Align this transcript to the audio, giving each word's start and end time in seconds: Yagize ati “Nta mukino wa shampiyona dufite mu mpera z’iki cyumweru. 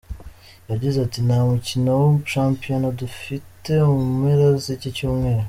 Yagize 0.71 0.97
ati 1.05 1.19
“Nta 1.27 1.39
mukino 1.49 1.89
wa 2.01 2.07
shampiyona 2.31 2.87
dufite 3.01 3.71
mu 3.89 3.99
mpera 4.17 4.47
z’iki 4.63 4.89
cyumweru. 4.97 5.39